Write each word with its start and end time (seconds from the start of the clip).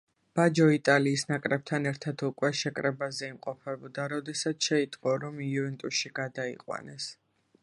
ბაჯო 0.37 0.65
იტალიის 0.75 1.25
ნაკრებთან 1.31 1.85
ერთად 1.91 2.23
უკვე 2.29 2.51
შეკრებაზე 2.61 3.31
იმყოფებოდა, 3.35 4.09
როდესაც 4.17 4.71
შეიტყო, 4.71 5.17
რომ 5.27 5.41
იუვენტუსში 5.53 6.17
გადაიყვანეს. 6.23 7.17